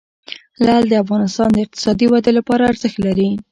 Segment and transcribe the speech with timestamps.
[0.65, 3.29] لعل د افغانستان د اقتصادي ودې لپاره ارزښت لري.